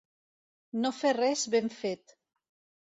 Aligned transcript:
No 0.85 0.93
fer 1.03 1.11
res 1.19 1.47
ben 1.59 1.73
fet. 1.79 2.19